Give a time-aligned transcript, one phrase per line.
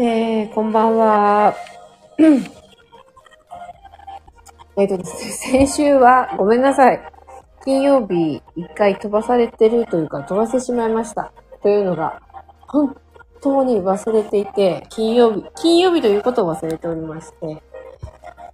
[0.00, 1.56] えー、こんばんは。
[4.78, 7.00] えっとですね、先週はごめんなさい。
[7.64, 11.32] 金曜日一回飛ばされてるというか飛ばしてしまいました。
[11.64, 12.22] というのが、
[12.68, 12.96] 本
[13.40, 17.60] 当に忘れていて、金曜日、金曜日ということを忘れておりまして、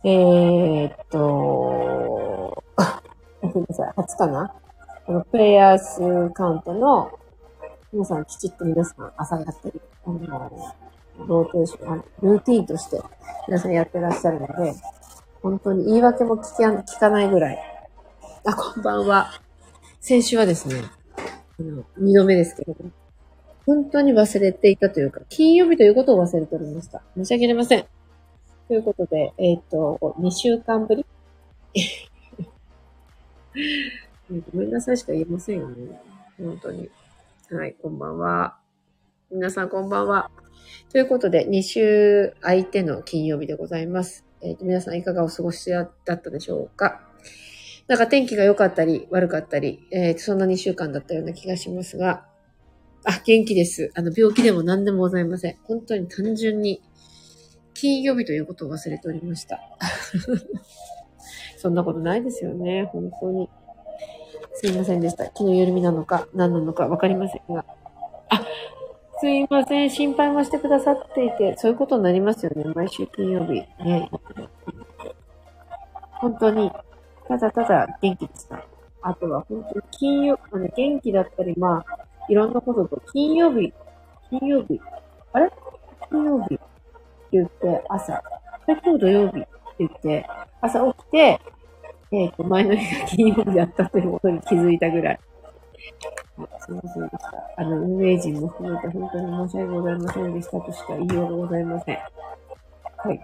[0.03, 1.19] えー、っと、
[3.43, 4.51] ごめんなさい、初かな？
[5.05, 7.11] このプレイヤースカウントの
[7.93, 10.51] 皆さんきちっと皆さん朝やってる、あの、
[11.19, 13.01] ローテーション、ルーティーンとして
[13.47, 14.75] 皆さんやってらっしゃるので、
[15.43, 17.59] 本当に言い訳も聞か聞かないぐらい。
[18.45, 19.31] あ、こんばんは。
[20.01, 20.83] 先週はですね、
[21.59, 22.91] あの、二度目ですけれども、
[23.67, 27.03] 本当に忘れていたというか、金曜日ということを忘れておりました。
[27.17, 27.87] 申し訳ありません。
[28.69, 31.07] ということで、えっ、と、2週間ぶり？
[34.53, 36.01] ごめんなさいしか言えませんよね。
[36.39, 36.91] 本当に。
[37.51, 38.57] はい、こんばんは。
[39.31, 40.31] 皆さんこんばんは。
[40.91, 44.25] ということで、2週相手の金曜日でございます。
[44.41, 47.01] え、ー、皆さんいかがお過ごしだったでしょうか？
[47.87, 52.27] なんか天気が良かったり悪かったり、えー、そんな2週間だったような気がしますが、
[53.05, 53.91] あ、元気です。
[53.95, 55.57] あの、病気でも何でもございません。
[55.65, 56.83] 本当に単純に、
[57.75, 59.61] 金曜日ということを忘れておりました。
[61.59, 62.89] そんなことないですよね。
[62.93, 63.51] 本当に。
[64.55, 65.29] すいませんでした。
[65.29, 67.67] 気の緩みなのか、何なのかわかりませんが。
[69.21, 69.91] すいません。
[69.91, 72.65] 心配もしてくださっていて、そういうことになりますよね。
[72.75, 73.53] 毎週金曜日。
[73.85, 74.11] ね。
[76.13, 76.73] 本当に、
[77.29, 78.65] ただただ元気でした。
[79.03, 83.73] あとは本当に金曜、あの元気だったり、まあ、いろんなことと、金曜日、
[84.31, 84.81] 金曜日、
[85.33, 85.51] あれ？
[86.11, 86.65] 金曜日って
[87.33, 88.23] 言って、朝、
[88.67, 90.27] 今日土曜日って言って、
[90.61, 91.41] 朝起きて、
[92.13, 95.21] えっ、ー、と、前の日が金曜日だったということに気づいたぐらい。
[96.37, 96.41] す
[96.73, 97.33] いませんでした。
[97.57, 101.99] あの、運営陣も含めて本当に申し訳ございませんでしたとしか言いようがございません。
[102.97, 103.21] はい。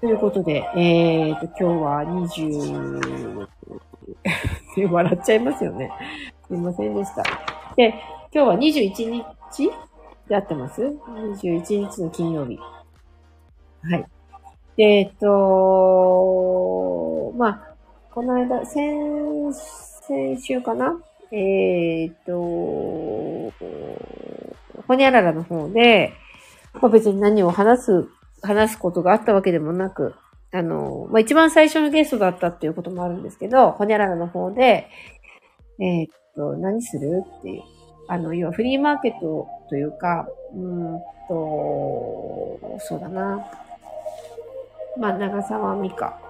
[0.00, 3.48] ということで、えっ、ー、と、今日は20、
[4.90, 5.92] 笑っちゃいますよね。
[6.48, 7.22] すいませんでした。
[7.76, 7.94] で、
[8.32, 9.70] 今日は21日
[10.26, 12.58] で合ってます ?21 日の金曜日。
[13.82, 14.06] はい。
[14.76, 15.30] で、えっと、
[17.36, 17.74] まあ、
[18.10, 20.98] この間、先、先週かな？
[21.32, 22.32] えー、っと、
[24.86, 26.12] ほにゃららの方で、
[26.74, 28.08] まあ、別に何を話す、
[28.42, 30.14] 話すことがあったわけでもなく、
[30.52, 34.88] あの、まあ、一番最初のゲストだったっていうこともあるんですけど、ほにゃららの方で、
[35.78, 37.62] えー、っと、何するっていう。
[38.08, 43.46] あの、要はフリーマーケットというか、うんと、そうだな。
[44.98, 46.20] まあ、長沢美香。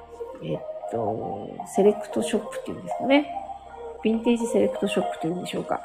[0.43, 0.59] えっ
[0.93, 3.34] と、セレクトショップっていうんですかね。
[4.05, 5.81] ヴィンテージセレクトショップというんでしょうか。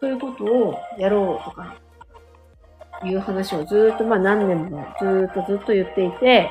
[0.00, 1.76] そういうことをやろうとか、
[3.04, 6.50] いう話をずっと、まあ何年もずっとずっと言っていて、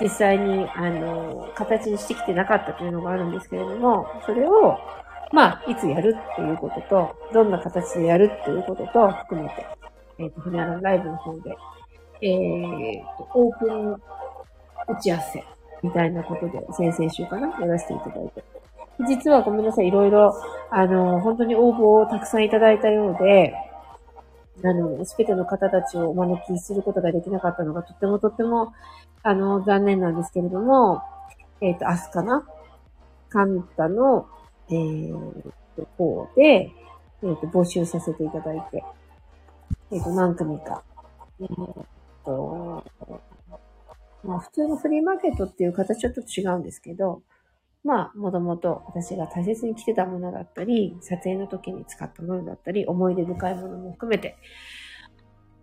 [0.00, 4.78] 実際に、あの、形にしてきてなかったというのがあるんですけれども、それを、
[5.32, 9.66] まあ、いつやるっていうことと、どんな形でやるっていうことと含めて、
[10.18, 11.56] えっ、ー、と、船のライブの方で、
[12.20, 15.44] えっ、ー、と、オープン打ち合わせ
[15.82, 18.44] みたいなことで、先々週かなやらせていただいて。
[19.08, 20.34] 実はごめんなさい、いろいろ、
[20.70, 23.54] あの、本当に応募をたくさんいただいたようで、
[24.64, 28.72] あの、すべての方たちをお招きすることができなかったのがとってもとっても、
[29.22, 31.02] あの、残念なんですけれども、
[31.60, 32.46] えっ、ー、と、明日かな
[33.28, 34.28] カンタの、
[34.70, 38.82] えー、と、方で、えっ、ー、と、募集させていただいて、
[39.90, 40.82] えっ、ー、と、何組か。
[41.40, 41.48] えっ、
[42.24, 42.84] と、
[44.24, 47.22] まあ、普通のフリーマーケットっていう形はちょっと違うんですけど、
[47.86, 54.36] まあ、もともと私が大切に着てたものだったり、撮影の時に使ったものだったり、思い出深いものも含めて、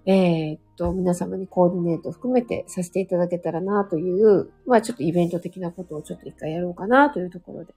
[0.05, 7.73] えー、っと、皆様にコーディネート含めてさせていただけたらなという、まあちょっとイベント的なことをちょっと一回やろうかなというところで、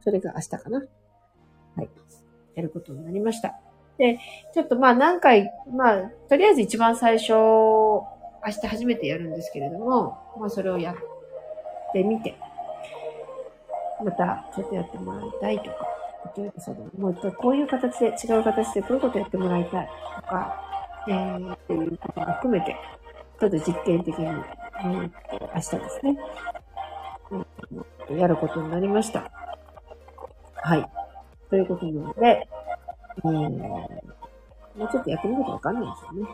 [0.00, 0.78] それが明日かな。
[1.76, 1.88] はい。
[2.56, 3.54] やることになりました。
[3.98, 4.18] で、
[4.52, 8.02] ちょっとまあ何回、まあ、とりあえず一番最初、明
[8.60, 10.96] 日初めてやるんですけれども、まあそれをやっ
[11.92, 12.36] てみて、
[14.04, 15.86] またちょっとやってもらいたいとか、
[16.36, 20.70] 例えばその、もうこういう形で、違う形でこういうことやってもらいたいとか、
[21.08, 22.76] えー、っていうことも含めて、
[23.40, 25.10] ちょっと実験的に、えー、
[25.54, 26.18] 明日ですね、
[28.08, 29.30] えー、やることになりました。
[30.56, 30.86] はい。
[31.48, 32.48] ということなので、
[33.16, 33.88] えー、も
[34.76, 36.28] うちょっとやってみるとわかんないですよね。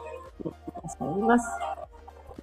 [0.44, 1.46] やってしております。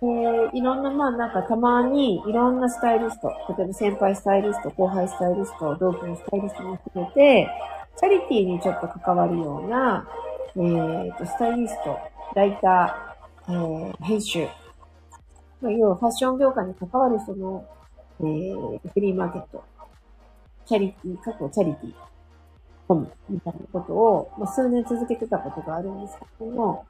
[0.05, 7.49] え、いろんな、まあなんかたまにいろんなスタイリスト、例えば先輩スタイリスト、後輩スタイリスト、同期のスタイリストも含めて、
[7.97, 10.07] チャリティーにちょっと関わるような、
[10.55, 11.97] えーと、スタイリスト、
[12.35, 13.13] ライター
[13.45, 14.47] えー、編集。
[15.61, 17.65] まあ、要はファッション業界に関わるその、
[18.21, 19.63] えー、フリーマーケット、
[20.65, 21.93] チャリティー、過去チャリティー、
[22.87, 26.85] 本みたいなことを、まあ、数年続けてたことがあるんですけども、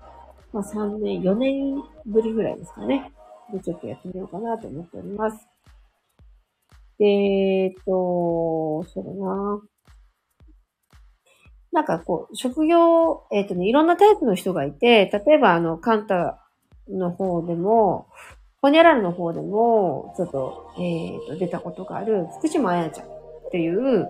[0.54, 3.12] まあ、3年、4年ぶりぐらいですかね。
[3.52, 5.48] で、ちょっとやってみようかなと思っております。
[7.00, 9.62] で、えっと、そうだな。
[11.72, 16.40] なんかこう、職業、えっ、とね、いろんなタイプの人がいて、例えばあの、カンタ
[16.88, 18.08] の方でも、
[18.62, 23.10] ホニャラルの方でも、ちょっと、えっ、と、出たことがある、福島彩ちゃんっ
[23.52, 24.08] ていう、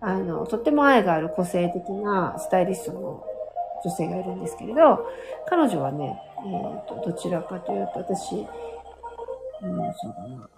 [0.00, 3.24] あの、とっても愛がある個性的なスタイリストの
[3.84, 5.06] 女性がいるんですけれど、
[5.46, 8.46] 彼女はね、えっ、と、どちらかというと、私、うん、
[9.94, 10.48] そうだな。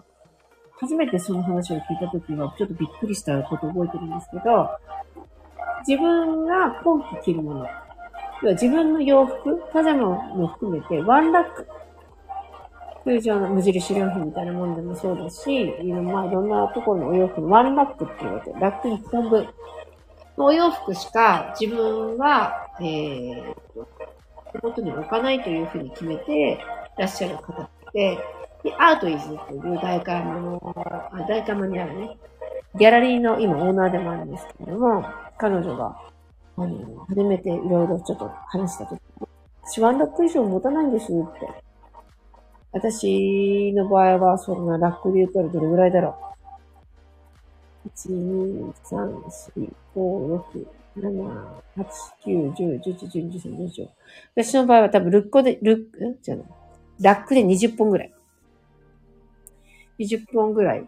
[0.77, 4.69] 初めてその話を聞いたときは、ちょっとびっくりしたことを覚えてるんですけど、
[5.87, 7.59] 自分が今季着るもの。
[8.41, 11.67] 要は自分の洋服、パジャマも含めてワンラック。
[13.05, 19.47] 通常の無印良品みたいなものでもそうだし、いろんな、いろんなところのお洋服のワンラックって言われて、ラック1本分
[20.37, 23.55] のお洋服しか自分は、えー、
[24.51, 26.57] 手元に置かないというふうに決めてい
[27.01, 28.17] らっしゃる方って、
[28.63, 30.75] で、アートイズという大会の、
[31.11, 32.17] あ、大会にあるね、
[32.77, 35.05] ギャラリーの今オーナーでもあるんですけれども、
[35.37, 36.01] 彼女が、
[36.57, 39.27] あの、初めていろいろちょっと話したときに、
[39.63, 41.49] 私ワンラック以上持たないんですって。
[42.71, 46.17] 私の場合は、そんなラックで言ったらどれぐらいだろ
[47.85, 47.89] う。
[47.89, 49.21] 1、2、3、
[49.55, 51.85] 4、5、6、7、8、
[52.25, 53.87] 9、10、11、12、13、14。
[54.35, 56.45] 私の場合は多分ルッコで、ルック、じゃない。
[57.01, 58.13] ラックで20本ぐらい。
[59.99, 60.87] 20本ぐらい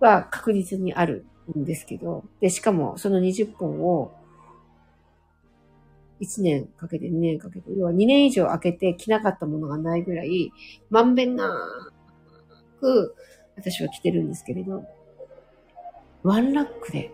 [0.00, 4.12] は確実にあるんですけど、で、しかもその20本を
[6.20, 10.52] 1年かけて2年かけて、要は2年以上開けて着なかったものがないぐらい、
[10.90, 11.52] まんべんな
[12.80, 13.14] く
[13.56, 14.84] 私は着てるんですけれど、
[16.22, 17.12] ワンラックで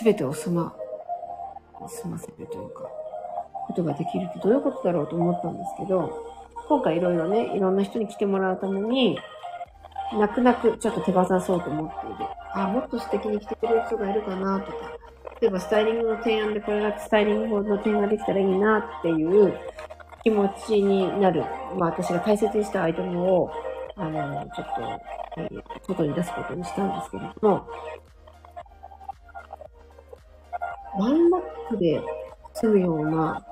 [0.00, 0.74] 全てを済ま、
[1.88, 2.88] 済ませるというか、
[3.66, 6.10] ことができるってどういうことだろうと思ったんですけど、
[6.68, 9.18] 今回いろいろね、いろんな人に来てもらうために、
[10.18, 12.16] 泣く泣くちょっと手放そうと思っている。
[12.54, 14.78] あ、もっと素敵に着てくれる人がいるかなとか、
[15.40, 19.58] 例えばスタイリングの提案でこれがスタイリング法の提案ができたらいいなっていう
[20.22, 21.44] 気持ちになる。
[21.76, 23.50] まあ私が大切にしたアイテムを、
[23.96, 24.66] あの、ちょっ
[25.34, 27.66] と、えー、外に出すことにしたんですけれども、
[30.98, 32.00] ワンラックで
[32.54, 33.42] 済むような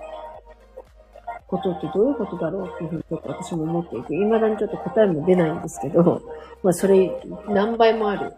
[1.47, 6.23] ことってどういうことだろうっていうふうにちょっと私も思っていて、未だにちょっと答えも出ないんですけど、
[6.63, 8.33] まあそれ何倍もある。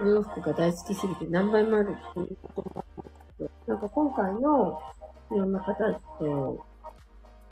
[0.00, 4.80] 洋服が大好きすぎて何倍もあるっていうこともあるんですけど、なんか今回の
[5.32, 6.64] いろんな方と、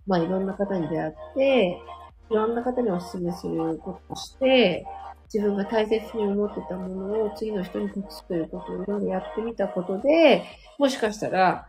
[0.07, 1.83] まあいろんな方に出会って、
[2.31, 4.87] いろんな方にお勧めすることをして、
[5.33, 10.45] 自分が大切に思ってたものを次の人に託すということをいろいろやってみたことで、
[10.79, 11.69] もしかしたら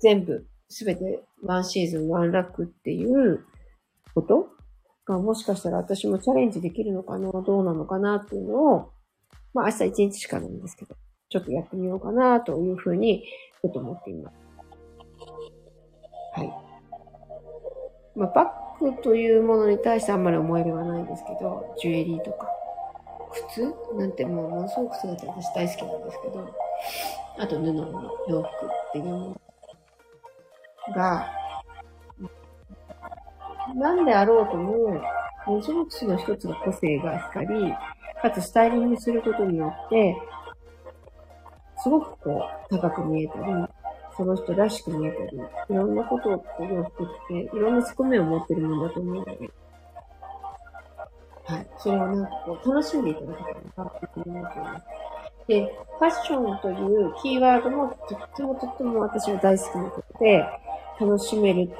[0.00, 3.44] 全部すべてワンシーズンワンラックっていう
[4.14, 4.48] こと
[5.04, 8.90] がもしかしたら私もチャレンジできるのかな、どうなのかなっていうのを、
[9.54, 10.96] まあ明日一日しかないんですけど、
[11.28, 13.24] ちょっとやってみようかなというふうに
[13.62, 14.34] ちょっと思っています。
[16.34, 16.52] はい。
[18.16, 22.48] まあバッグというものに対してあんまり思い入れはないんですけど、ジュエリーとか、
[23.50, 23.74] 靴？
[23.96, 26.54] なんてもうものすごく姿私大好きなんですけど、
[27.38, 29.18] あと布の洋服っていうも
[30.88, 31.30] のが、
[33.74, 35.00] なんであろうとも、
[35.46, 37.74] 文字ボクの一つが個性が光り、
[38.22, 40.16] かつスタイリングすることによって、
[41.82, 43.44] すごくこう、高く見えたり、
[44.16, 49.50] その人らしく見えたり、いろんなことを洋服って、いろんな側面を持ってるものだと思うので、
[51.46, 51.66] はい。
[51.78, 54.84] それをなんかこう、楽しんでいただけたらな、って思っています。
[55.46, 60.44] で、ファッションというキーワードもとってもとっても私は大好きなことで、
[61.00, 61.70] 楽しめる、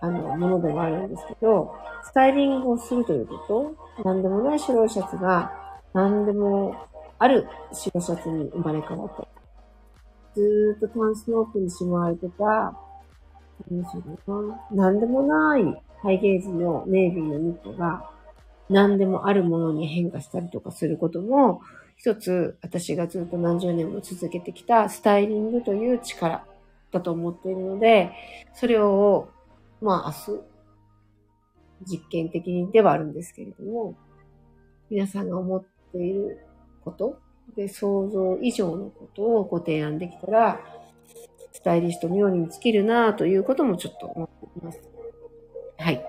[0.00, 5.52] あの、ものでもあるんですけど、スタイリングをするということ、なんでもない白いシャツが、
[5.92, 6.74] なんでも
[7.18, 9.28] ある白シャツに生まれ変わった。
[10.34, 12.74] ずーっとタンスの奥にしまわれてた、
[14.70, 18.08] なんでもないハイゲージのネイビーのニットが、
[18.70, 21.60] 何でもあるものに変化したりとかすることも、
[21.96, 26.46] 一つ私がずっと何十年も続けてきたスタイリングという力
[26.92, 28.12] だと思っているので、
[28.54, 29.28] それを、
[29.82, 30.42] まあ明日、
[31.96, 33.96] 実験的にではあるんですけれども、
[34.88, 36.38] 皆さんが思っている
[36.84, 37.18] こと
[37.56, 40.60] で想像以上のことをご提案できたら、
[41.52, 44.80] スタイリスト妙に尽きるなということもちょっと思っています。
[45.78, 46.04] はい。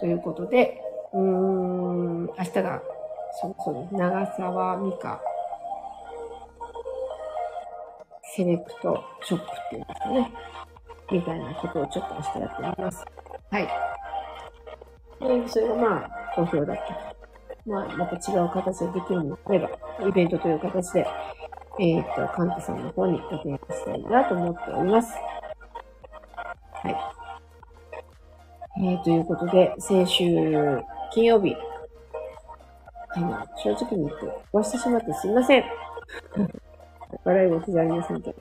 [0.00, 0.80] ということで、
[1.12, 2.82] うーん、明日が、
[3.40, 3.94] そうそうです。
[3.94, 5.20] 長沢美香
[8.32, 10.32] セレクトショップっていうんですかね。
[11.10, 13.04] みたいなことをちょっと明日やってみます。
[13.50, 13.68] はい。
[15.20, 17.10] で、それがまあ、好評だった。
[17.66, 19.70] まあ、また違う形でできるのであれば、
[20.08, 21.06] イベントという形で、
[21.80, 25.12] えっ、と、カンタさんの方にご提案したいなと思っております。
[26.74, 26.96] はい。
[28.82, 31.56] えー、ということで、先週金曜日、
[33.16, 35.64] あの、正直に言って、壊してしまってすいません。
[37.24, 38.36] 笑い事じゃありませんけど。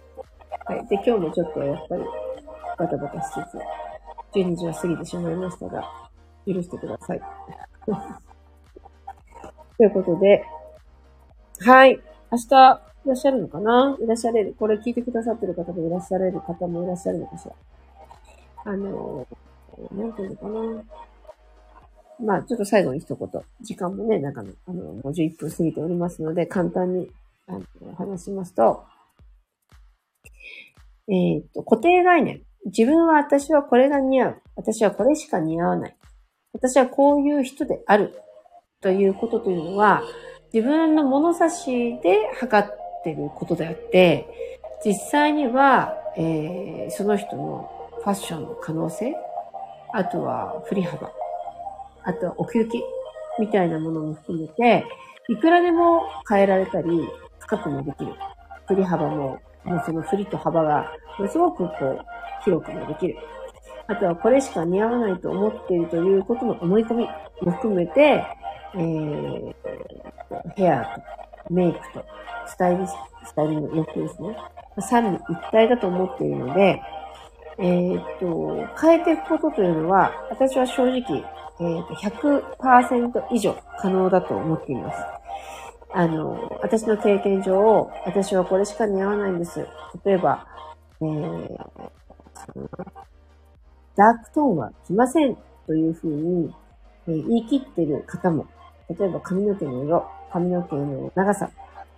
[0.65, 0.87] はい。
[0.87, 2.03] で、今日もちょっとやっぱり、
[2.77, 3.59] バタバタしつつ、
[4.35, 5.83] 12時は過ぎてしまいましたが、
[6.45, 7.21] 許してください。
[9.77, 10.45] ということで、
[11.61, 11.99] はい。
[12.31, 13.97] 明日、いらっしゃるのかな？
[13.99, 14.55] いらっしゃれる。
[14.59, 17.53] これ聞いてくださってる方もいらっしゃれる方もいらっしゃるのかしら？
[18.71, 19.25] あの、
[19.91, 20.83] なんていうのかな？
[22.19, 23.29] まあ、ちょっと最後に一言。
[23.61, 27.09] 時間もね、中の、あの、もう11分過ぎておりますので、簡単に、
[27.47, 28.83] あの、話しますと、
[31.07, 32.41] えっ、と、固定概念。
[32.65, 34.41] 自分は私はこれが似合う。
[34.55, 35.95] 私はこれしか似合わない。
[36.53, 38.21] 私はこういう人である。
[38.81, 40.03] ということというのは、
[40.53, 42.69] 自分の物差しで測っ
[43.03, 44.27] てることであって、
[44.85, 49.15] 実際には、えー、その人のファッションの可能性、
[49.93, 51.11] あとは振り幅、
[52.03, 52.83] あとは奥行き
[53.39, 54.85] みたいなものも含めて、
[55.29, 57.07] いくらでも変えられたり、
[57.39, 58.13] 深くもできる。
[58.67, 61.99] 振り幅も、もうその振りと幅が、ものすごくこう、
[62.43, 63.17] 広くもできる。
[63.87, 67.07] あとはこれしか似合わないと思っているということの思い込み
[67.41, 68.23] も含めて、
[68.75, 69.53] えー、
[70.55, 72.05] ヘアとメイクと
[72.45, 74.37] スタイリスト、スタイリング、洋服ですね。
[74.79, 76.81] 三位一体だと思っているので、
[77.57, 81.23] えー、っと、変えていくことというのは、私は正直、
[81.59, 84.97] えー、っと100%以上可能だと思っています。
[85.91, 89.65] あの、私の経験上、私はこれしか似合わないんです。
[90.05, 90.47] 例えば、
[91.01, 91.57] えー、
[93.95, 95.35] ダークトーンは来ません
[95.65, 96.53] というふうに、
[97.07, 98.47] えー、言い切ってる方も
[98.89, 101.51] 例えば髪の毛の色、髪の毛の長さ、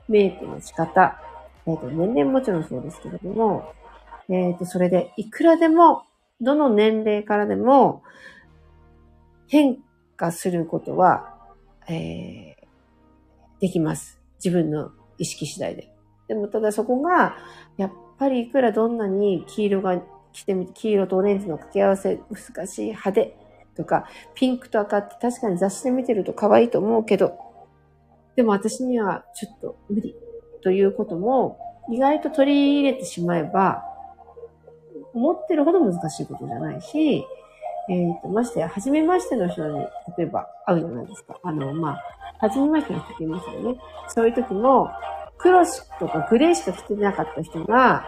[0.09, 1.21] メイクの仕方、
[1.65, 3.73] えっ、ー、と、年齢もちろんそうですけれども、
[4.27, 6.03] えっ、ー、と、それでいくらでも、
[6.41, 8.03] どの年齢からでも
[9.51, 9.79] 変
[10.15, 11.35] 化することは、
[11.89, 12.55] えー、
[13.59, 14.17] できます。
[14.43, 15.93] 自分の意識次第で。
[16.29, 17.35] でも、ただそこが、
[17.75, 23.37] やっぱりいくらどんなに黄色が来てみて、黄色とオレンジの掛け合わせ、難しい派手
[23.75, 24.05] とか、
[24.35, 27.37] ピンクと赤って確かに雑誌で見てると可愛いと思うけど、
[28.37, 30.15] でも私にはちょっと無理
[30.61, 31.59] ということも
[31.91, 33.83] 意外と取り入れてしまえば、
[35.13, 37.25] 思ってるほど難しいことじゃないし、
[37.89, 39.79] えっ、ー、と、ましてや、初めましての人に、
[40.17, 41.37] 例えば会うじゃないですか。
[41.43, 42.03] あの、まあ、
[42.39, 43.79] 初めましての人って言いますよね。
[44.07, 44.89] そういう時も、
[45.37, 45.65] 黒
[45.99, 48.05] とかグレーしか着てなかった人が、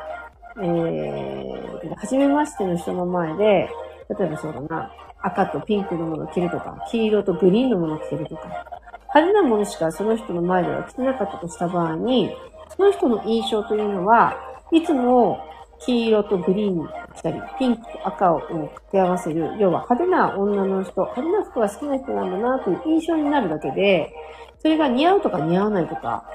[0.61, 3.69] えー、初めましての人の前で、
[4.19, 8.43] 例えばそうだな、赤とピンクのものを着るとか、黄色とグリーンのものを着てるとか、
[9.15, 12.35] 派手なものしかその人の前では着てなかったとした場合に、
[12.75, 14.35] その人の印象というのは、
[14.71, 15.39] いつも
[15.79, 24.13] 黄色とグリーン着たり、ピンクと赤を掛け合わせる、要は派手な女の人、派手な服が好きな人なんだなという印象になるだけで、
[24.59, 26.25] それが似合うとか似合わないとか、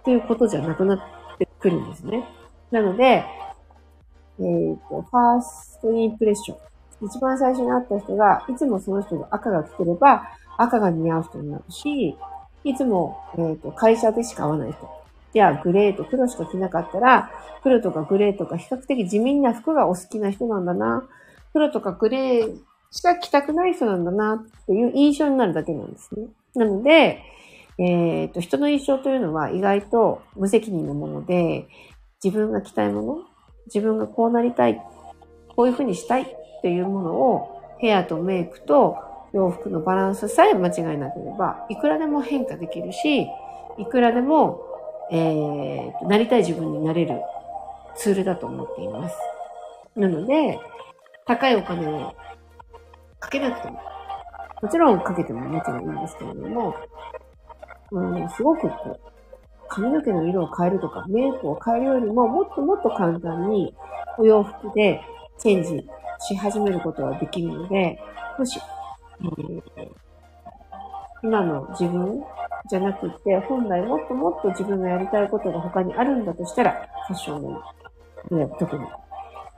[0.00, 2.24] っていうことじゃなくなってくるんですね。
[2.70, 6.58] なので、えっ、ー、と、ファーストインプレッション。
[7.06, 12.16] 一番最初に会った人が、いつもその人が赤が着てれば、赤が似合う人になるし、
[12.64, 14.97] いつも、えっ、ー、と、会社でしか会わない人。
[15.32, 17.30] じゃあ、グレーと黒しか着なかったら、
[17.62, 21.06] 黒とかグレーとか比較的地味な服がお好きな人なんだな。
[21.52, 22.58] 黒とかグレー
[22.90, 26.26] しか着たくない人なんだな、っていう印象になるだけなんですね。
[26.54, 27.22] なので、
[27.78, 31.68] えっ、ー、と、人の印象というのは意外と無責任なもので、
[32.22, 33.18] 自分が着たいもの、
[33.66, 34.82] 自分がこうなりたい、
[35.54, 36.26] こういうふうにしたいっ
[36.62, 38.96] ていうものをヘアとメイクと
[39.32, 43.28] 洋服のバランスさえ間違いなければ、いくらでも変化できるし、
[43.78, 44.64] いくらでも、
[45.10, 47.20] えー、なりたい自分になれる
[47.96, 49.16] ツールだと思っています。
[49.96, 50.58] なので、
[51.26, 52.14] 高いお金を
[53.18, 53.80] かけなくても、
[54.62, 56.74] もちろんかけてももちろんいいんですけれども、
[57.90, 59.10] うん、すごくこう、
[59.68, 63.74] 髪の毛の色を変えるとか、メイクを変えるよりも、もっともっと簡単に
[64.18, 65.00] お洋服で
[65.38, 65.86] チェンジ
[66.20, 67.98] し始めることができるので、
[68.38, 68.60] もし、
[69.20, 69.62] えー、
[71.22, 72.22] 今の自分
[72.68, 78.84] じゃなくて、本来もっともっと自分がやりたいことが他にあるんだとしたら、ファッションの、特に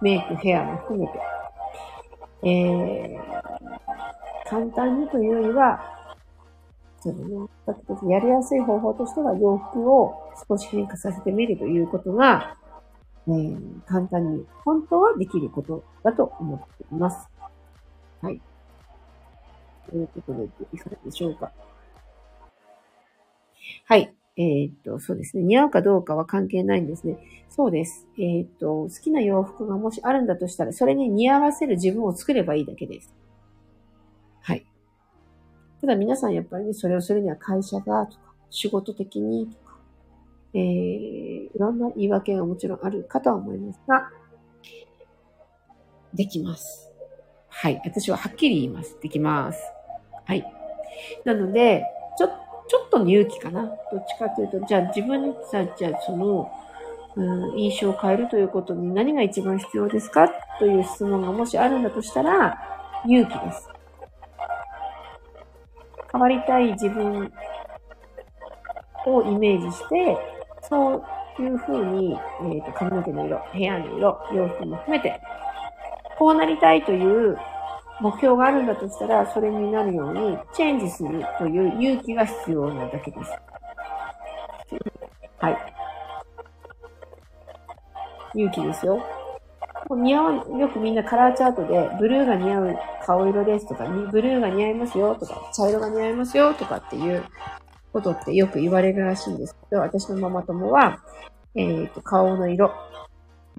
[0.00, 1.20] メイク、ヘアも含めて、
[2.42, 3.18] え
[4.48, 5.80] 簡単にというよりは、
[7.00, 7.46] そうね。
[7.66, 12.56] だってやりやすい方法としては洋服を少し変化させてみるということが、
[13.26, 17.28] えー、簡単に、本当はできることだと思っています。
[18.20, 18.40] はい。
[19.88, 21.50] ということで、いかがでしょうか。
[23.90, 24.14] はい。
[24.36, 25.42] えー、っと、そうですね。
[25.42, 27.18] 似合うかどうかは関係ないんですね。
[27.48, 28.06] そうです。
[28.16, 33.12] えー、っと、好きな洋服がもしあるんだとしたら、それに似合わせる自分を作ればいいだけです。
[34.42, 34.64] はい。
[35.80, 39.76] ただ皆さんやっぱりね、それをするには会社がとか、仕事的にとか、
[40.54, 44.08] えー、いろんな言い訳がもちろんあるかとは思いますが、
[46.14, 46.92] できます。
[47.48, 47.82] はい。
[47.84, 48.96] 私ははっきり言います。
[49.02, 49.60] できます。
[50.26, 50.44] はい。
[51.24, 51.82] なので、
[52.16, 52.30] ちょっ
[52.70, 53.62] ちょっとの勇気かな。
[53.66, 56.48] どっちかというと、じゃあ自分にさ、じゃあその、
[57.16, 60.28] うん、印象を変えるということに何が一番必要ですか
[60.60, 62.56] という質問がもしあるんだとしたら、
[63.06, 63.68] 勇気です。
[66.12, 67.32] 変わりたい自分
[69.04, 70.16] をイメージして、
[70.62, 71.02] そ
[71.38, 75.20] ういうふうに、えーと、髪の毛の色、部屋の色、洋服も含めて、
[76.20, 77.36] こうなりたいという
[78.00, 83.30] 目標があるんだとしたら、それになるようにチェンジするという勇気が必要なだけです。
[85.38, 85.56] はい。
[88.34, 89.02] 勇気ですよ。
[89.90, 97.24] 似合わよくみんなカラーチャートで、ブルーが似合う顔色ですとか、ブルーが似合いますよとか、茶色が似合いますよとかっていう
[97.92, 101.00] ことってよく言われるらしいんですけど、私のママ友は、
[101.54, 102.72] えっ、ー、と、顔の色、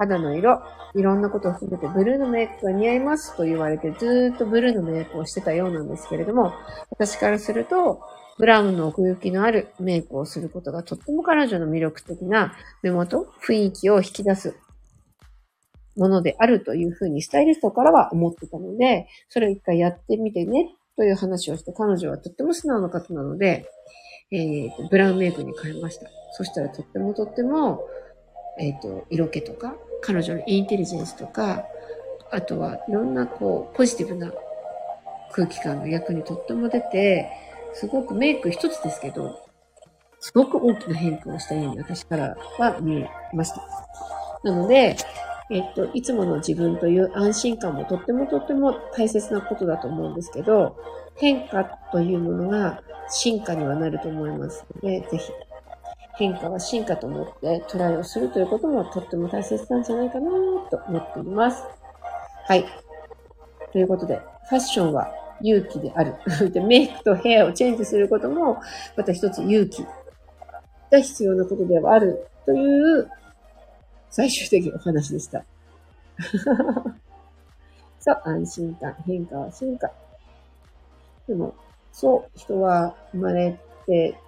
[0.01, 0.63] 肌の色、
[0.95, 6.53] いろんなことを含めてブルーのメイクが似合いますと言われてずっとブルーのメイクをしてたようなんですけれども、
[6.89, 8.01] 私からすると、
[8.37, 14.55] ブラウンの奥行きのあるメイクをすることがとっても彼女の魅力的な目元、雰囲気を引き出す
[15.95, 23.69] ものであるというふうにスタイリストからは思ってたので、それを一回やってみてねという話をして彼女はとっても素直な方なので、
[24.31, 26.07] えー、ブラウンメイクに変えました。
[26.31, 27.81] そしたらとってもとっても、
[28.59, 31.65] えっ、ー、と、色気とか、彼女のインテリジェンスとか、
[32.31, 34.31] あとはいろんなこう、ポジティブな
[35.31, 37.29] 空気感が逆にとっても出て、
[37.73, 39.39] すごくメイク一つですけど、
[40.19, 43.61] すごく大きな変化をしたように私からは見えました。
[44.43, 44.95] なので、
[45.49, 50.77] えっと、いつもの自分という安心感もとってもとっても大切なことだと思うんですけど、
[51.15, 55.31] 変化というものが進化にはなると思いますので、ぜひ
[56.21, 60.29] 変化は進化と思ってトライをするということもとっても大切なんじゃないかな
[60.69, 61.63] と思っております。
[62.47, 62.65] はい。
[63.71, 66.13] ということで、ファッションは勇気である。
[66.53, 68.59] で、メイクとヘアをチェンジすることも、
[68.95, 69.83] また一つ勇気
[70.91, 73.09] が必要なことではあるという
[74.11, 75.43] 最終的お話でした。
[77.99, 79.91] そう、安心感、変化は進化。
[81.27, 81.55] でも、
[81.91, 83.57] そう、人は生まれ
[83.87, 84.19] て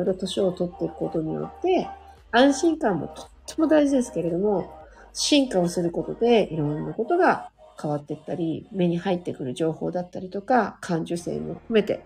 [0.00, 1.88] いろいろ年を取っていくことによって、
[2.30, 4.72] 安心感もとっても大事ですけれども、
[5.12, 7.50] 進化をすることでいろんなことが
[7.80, 12.04] 変わっていったり、目に入ってくる情報だったりとか、感受性も含めて、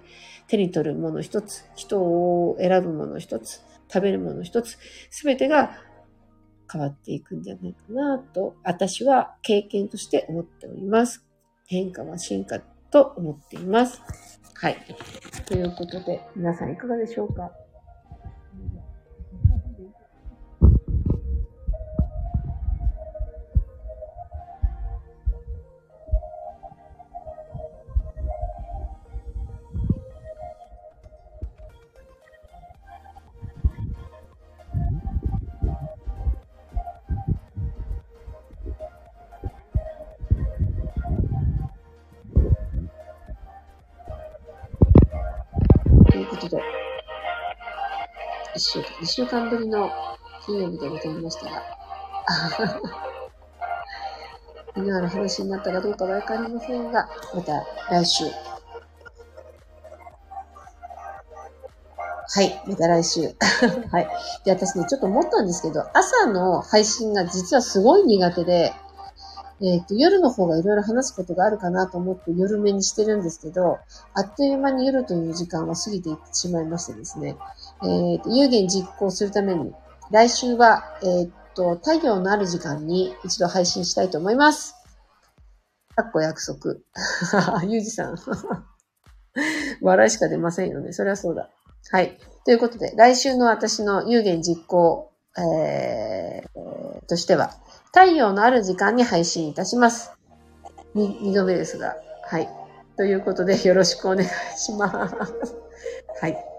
[0.49, 3.61] 手に取るもの一つ、人を選ぶもの一つ、
[3.93, 4.79] 食べるもの一つ、
[5.11, 5.79] すべてが
[6.73, 11.25] 変わっていくんじゃないかなと、私は経験として思っております。
[11.67, 14.01] 変化は進化と思っています。
[14.55, 14.77] はい。
[15.47, 17.53] ということで、皆さんいかがでしょうか？
[49.17, 49.91] 週間、2週間ぶりの
[50.45, 51.63] 金曜日でございましたが、
[54.77, 58.27] 犬の話になったかどうかわかりませんが、また来週。
[62.29, 63.35] はい、また来週。
[63.91, 64.09] はい。
[64.45, 68.75] で、私ね、ちょっと思ったんですけど、朝の配信が実はすごい苦手で、
[69.63, 73.79] えっ、ー、と、夜の方がいろいろ話すことがあるかなと思って夜目にしてるんですけど、
[74.13, 77.39] あっという間に夜という時間は過ぎていってしまいましてですね、
[77.83, 79.73] えー、と有言実行するために、
[80.11, 84.75] 来週は、えー、っと、太陽のある時間に一度配信したいと思います。
[85.95, 86.77] かっこ約束。
[87.67, 88.17] ゆうじさん。
[89.81, 90.93] 笑いしか出ませんよね。
[90.93, 91.51] それはそうだ。
[91.91, 92.19] はい。
[92.45, 97.51] ということで、来週の私の有言実行、えー、としては、
[97.87, 100.13] 太陽のある時間に配信いたします。
[100.95, 102.49] 2度目ですが、はい。
[102.97, 105.55] ということでよろしくお願いします。
[106.21, 106.56] はい。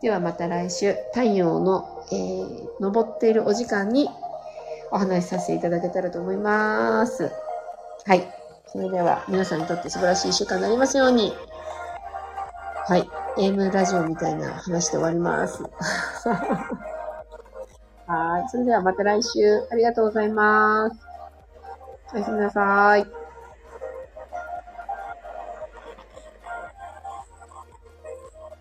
[0.00, 4.08] ではまた来週、太陽の、えー、昇っているお時間に
[4.92, 7.32] お話しさせていただけたらと思います。
[8.06, 8.32] はい。
[8.66, 11.32] それでは皆さんにとって素晴らしい一週間になりますように。
[12.86, 13.08] はい。
[13.38, 15.62] AM ラジオみたいな話で終わります。
[18.06, 18.48] はい。
[18.48, 19.66] それではまた来週。
[19.70, 20.96] ありがとうございます。
[22.14, 23.27] おやすみなさい。